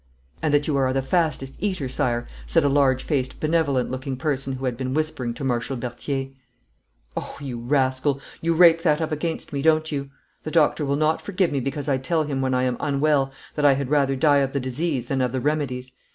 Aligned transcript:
'And 0.41 0.51
that 0.51 0.65
you 0.65 0.75
are 0.77 0.91
the 0.93 1.03
fastest 1.03 1.57
eater, 1.59 1.87
Sire,' 1.87 2.27
said 2.47 2.63
a 2.63 2.67
large 2.69 3.03
faced, 3.03 3.39
benevolent 3.39 3.91
looking 3.91 4.17
person 4.17 4.53
who 4.53 4.65
had 4.65 4.75
been 4.75 4.95
whispering 4.95 5.31
to 5.35 5.43
Marshal 5.43 5.77
Berthier. 5.77 6.29
'Ohe, 7.15 7.39
you 7.39 7.59
rascal, 7.59 8.19
you 8.41 8.55
rake 8.55 8.81
that 8.81 8.99
up 8.99 9.11
against 9.11 9.53
me, 9.53 9.61
do 9.61 9.79
you? 9.89 10.09
The 10.41 10.49
Doctor 10.49 10.85
will 10.85 10.95
not 10.95 11.21
forgive 11.21 11.51
me 11.51 11.59
because 11.59 11.87
I 11.87 11.99
tell 11.99 12.23
him 12.23 12.41
when 12.41 12.55
I 12.55 12.63
am 12.63 12.77
unwell 12.79 13.31
that 13.53 13.63
I 13.63 13.73
had 13.73 13.91
rather 13.91 14.15
die 14.15 14.39
of 14.39 14.53
the 14.53 14.59
disease 14.59 15.09
than 15.09 15.21
of 15.21 15.33
the 15.33 15.39
remedies. 15.39 15.91